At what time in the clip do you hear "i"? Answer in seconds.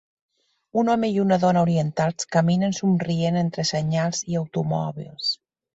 1.17-1.19, 4.35-4.43